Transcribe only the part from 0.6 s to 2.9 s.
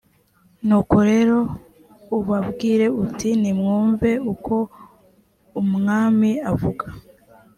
nuko rero ubabwire